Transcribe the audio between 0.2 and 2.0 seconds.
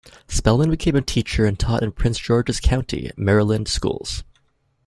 Spellman became a teacher, and taught in